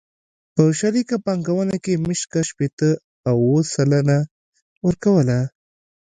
په 0.53 0.63
شریکه 0.79 1.17
پانګونه 1.25 1.75
کې 1.83 1.93
مېشت 2.05 2.25
کس 2.31 2.45
شپېته 2.51 2.89
اووه 3.29 3.61
سلنه 3.73 4.17
ورکوله. 4.85 5.39